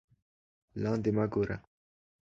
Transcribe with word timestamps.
لاندې 0.83 1.11
مه 1.15 1.25
گوره 1.33 1.57